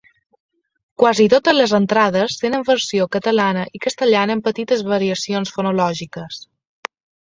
[1.03, 6.47] Quasi totes les entrades tenen versió catalana i castellana amb petites variacions fonològiques.